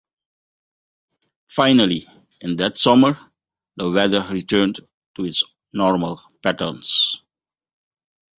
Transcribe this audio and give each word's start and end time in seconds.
Finally, 1.45 2.07
in 2.39 2.57
that 2.57 2.75
summer, 2.75 3.19
the 3.77 3.91
weather 3.91 4.27
returned 4.31 4.79
to 5.13 5.25
its 5.25 5.43
normal 5.73 6.19
patterns. 6.41 7.21